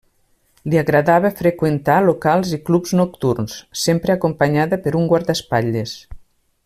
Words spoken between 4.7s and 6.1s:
per un guardaespatlles.